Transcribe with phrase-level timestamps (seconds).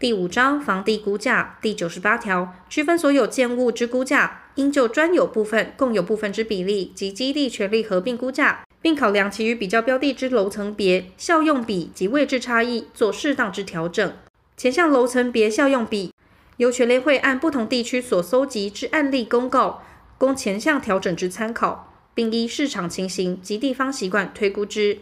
[0.00, 14.12] 第五章房地估价第九十八条，区分所有建物之估价，应就专有部分、共有部分之比例及基地权利合并估价，并考量其与比较标的之楼层别、效用比及位置差异，做适当之调整。
[14.56, 16.12] 前项楼层别效用比，
[16.58, 19.82] 由权联会按不同地区所搜集之案例公告，
[20.16, 24.98] 供前项调整之参考，并依市场情形及地方习惯推估之。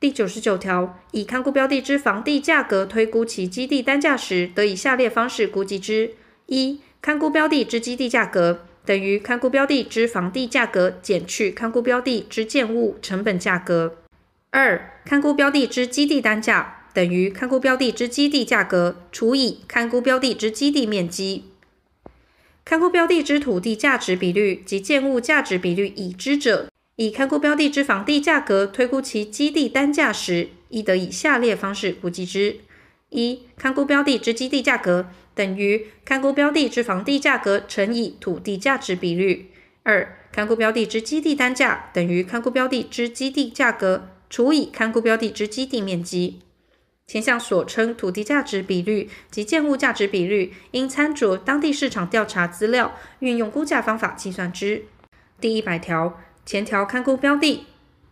[0.00, 6.12] 第九十九条，以看估标的之房地价格推估其基地单价时，得以下列方式估计之：
[6.46, 13.90] 一、看估标的之基地价格等于看估标的之房地价格减去看估标的之建物成本价格；
[14.48, 21.44] 二、看估标的之基地单价等于看估标的之基地价格除以看估标的之基地面积。
[22.64, 26.68] 看估标的之土地价值比率及建物价值比率已知者。
[27.00, 32.58] 以看估标的之房地价格推估其基地单价时，亦得以下列方式估计之：
[33.08, 39.46] 一、看估标的之基地价格等于看估标的之房地价格乘以土地价值比率；
[39.82, 46.40] 二、看估标的之基地单价等于看估标的之基地价格除以看估标的之基地面积。
[47.06, 54.84] 前项所称土地价值比率及建物价值比率，应参酌当地市场调查资料，运用估价方法计算之。
[55.40, 56.20] 第一百条。
[56.50, 57.64] 前条勘估标的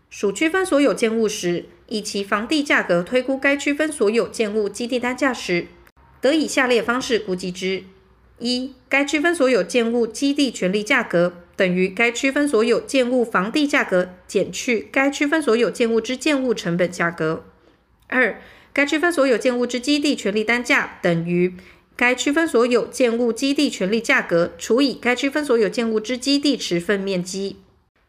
[0.08, 5.66] 属区分所有建物时，以其房地价格推估该区分所有建物基地单价时，
[6.20, 7.82] 得以下列方式估计之：
[8.38, 17.42] 一、该区分所有建物基地权利价格等于该区分所有建物房地价格减去该区分所有建物之建物成本价格；
[18.06, 18.40] 二、
[18.72, 21.54] 该区分所有建物之基地权利单价等于
[21.96, 27.56] 该区分所有建物基地权利价格除以该区分所有建物之基地持分面积。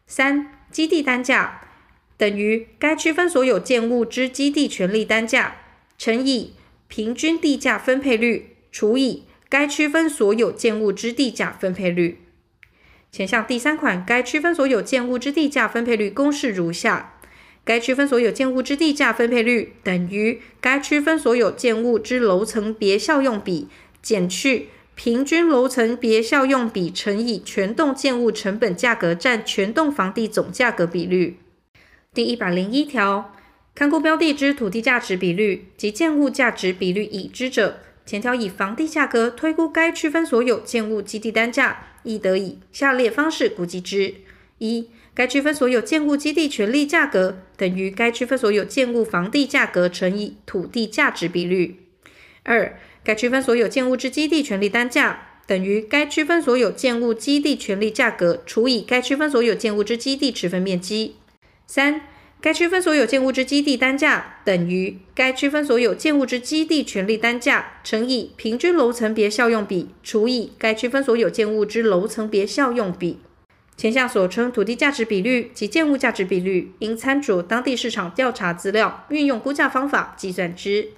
[0.09, 1.61] 三、基地单价
[2.17, 5.57] 等于该区分所有建物之基地权利单价
[5.99, 6.55] 乘以
[6.87, 12.17] 平均地价分配率除以该区分所有建物之地价分配率。
[13.11, 17.19] 前项第三款该区分所有建物之地价分配率公式如下：
[17.63, 23.67] 该区分所有建物之地价分配率等于该区分所有建物之楼层别效用比
[24.01, 24.69] 减去。
[25.01, 31.37] 平均楼层别效用比乘以全栋建物成本价格占全栋房地总价格比率。
[32.13, 33.33] 第一百零一条，
[33.73, 44.15] 勘估标的之土地价值比率及建物价值比率已知者，前条以房地价格推估该区分所有建物基地单价，亦得以下列方式估计之：
[44.57, 51.77] 一、该区分所有建物基地权利价格等于该区分所有建物房地价格乘以土地价值比率；
[52.43, 61.15] 二、该区分所有建物之基地权利单价等于该区分所有建物基地权利价格除以该区分所有建物之基地持分面积。
[61.65, 62.01] 三、
[62.39, 73.19] 该区分所有建物之基地单价等于该区分所有建物之基地权利单价乘以平均楼层别效用比除以该区分所有建物之楼层别效用比。
[73.75, 80.89] 前项所称土地价值比率及建物价值比率，应参酌当地市场调查资料，运用估价方法计算之。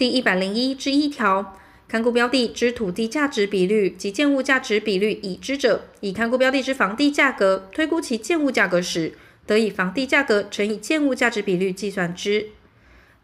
[0.00, 9.12] 第一百零一之一条，看估标的之土地价值比率及建物价值比率已知者，以看估标的之房地价格推估其建物价格时，
[9.44, 12.46] 得以房地价格乘以建物价值比率计算之。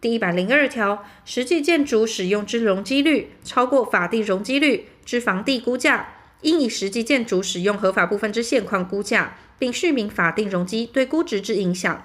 [0.03, 6.11] 第一百零二条，实际建筑使用之容积率超过法定容积率之房地估价，
[6.43, 12.05] 应以实际建筑使用合法部分之现况估价，并叙明法定容积对估值之影响。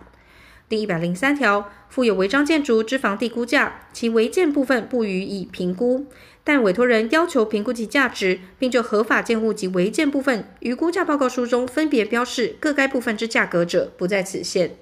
[0.72, 6.06] 第一百零三条，附有违章建筑之房地估价，其违建部分不予以评估，
[6.46, 14.78] 但委托人要求评估其价值，并就合法建物及违建部分于估价报告书中分别标示各该部分之价格者，不在此限。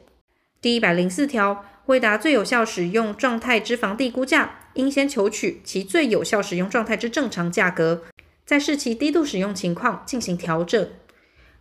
[0.62, 8.04] 第一百零四条，为达最有效使用状态之房地估价，应先求取其最有效使用状态之正常价格，
[8.46, 10.88] 再视其低度使用情况进行调整。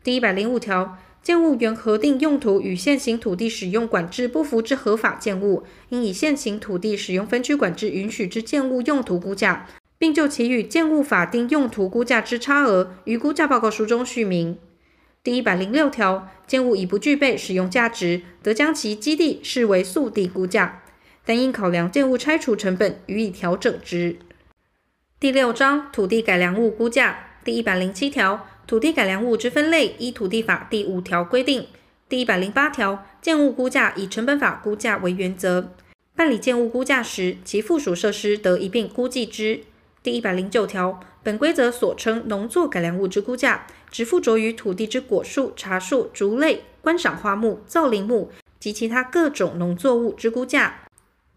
[0.04, 0.98] 第一百零五条。
[1.22, 9.66] 建物原核定用途与现行土地使用管制不符之合法建物，应以现行土地使用分区管制允许之建物用途估价，
[9.98, 14.58] 并就其与建物法定用途估价之差额，于估价报告书中叙明。
[15.22, 20.82] 第一百零六条，建物已不具备使用价值，得将其基地视为素地估价，
[21.26, 24.16] 但应考量建物拆除成本，予以调整之。
[25.20, 28.46] 第六章土地改良物估价第一百零七条。
[28.68, 31.66] 土地改良物之分类，依土地法第五条规定。
[32.06, 35.72] 第一百零八条，建物估价以成本法估价为原则。
[36.14, 39.60] 办理建物估价时，其附属设施得一并估计之。
[40.02, 48.30] 第一百零九条，本规则所称农作改良物之估价，只附着于土地之果树、茶树、竹类、观赏花木、造林木
[48.60, 50.80] 及其他各种农作物之估价。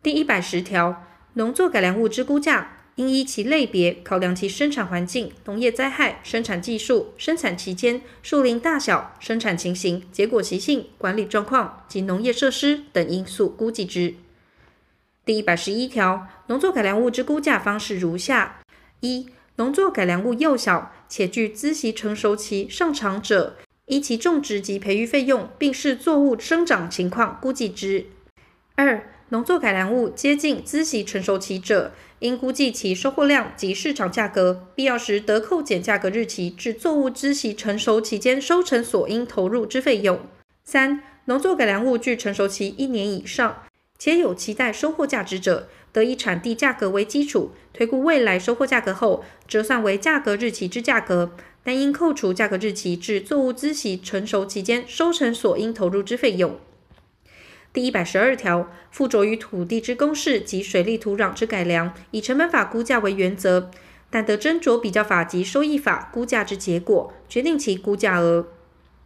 [0.03, 1.05] 第一百十条，
[1.35, 14.13] 农作改良物之估价，应依其类别考量其生产环境、农业灾害、生产技术、生产期间、树龄大小、生产情形、结果习性、管理状况及农业设施等因素估计之。
[15.25, 18.61] 第一百十一条，农作改良物之估价方式如下：
[18.99, 23.57] 一、农作改良物幼小且具孳息成熟期尚长者，
[23.87, 28.05] 依其种植及培育费用，并视作物生长情况估计之；
[28.75, 40.19] 二、农作改良物接近孳息成熟期者，应估计其收获量及市场价格，必要时得扣减价格日期至作物孳息成熟期间收成所应投入之费用。
[40.63, 43.63] 三、农作改良物具成熟期一年以上，
[43.97, 51.31] 且有期待收获价值者，得以产地价格为基础，推估未来收获价格后，折算为价格日期之价格，
[51.63, 56.59] 但应扣除价格日期至作物孳息成熟期间收成所应投入之费用。
[57.73, 63.71] 第一百十二条，附着于土地之公示及水利土壤之改良，以成本法估价为原则，
[64.09, 68.47] 但得斟酌比较法及收益法估价之结果，决定其估价额。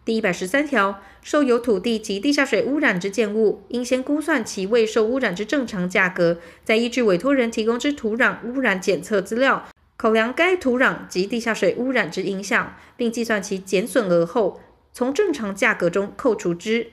[0.03, 14.59] 第一百十三条，受有土地及地下水污染之建物，应先估算其未受污染之正常价格，再依据委托人提供之土壤污染检测资料，考量该土壤及地下水污染之影响，并计算其减损额后，
[14.91, 16.87] 从正常价格中扣除之。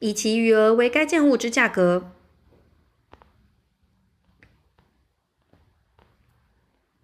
[0.00, 2.17] 以其余额为该建物之价格。